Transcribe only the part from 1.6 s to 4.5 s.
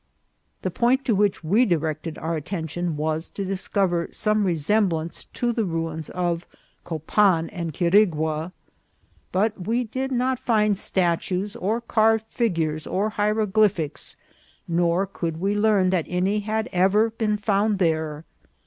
directed our attention was to discover some